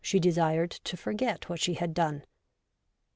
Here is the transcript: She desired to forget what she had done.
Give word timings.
She 0.03 0.19
desired 0.19 0.71
to 0.71 0.97
forget 0.97 1.47
what 1.47 1.59
she 1.59 1.75
had 1.75 1.93
done. 1.93 2.23